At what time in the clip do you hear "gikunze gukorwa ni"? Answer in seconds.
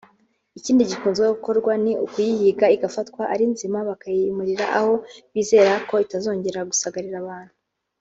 0.89-1.93